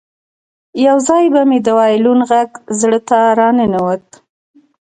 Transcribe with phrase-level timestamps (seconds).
[0.85, 4.05] یو ځای به مې د وایلون غږ زړه ته راننوت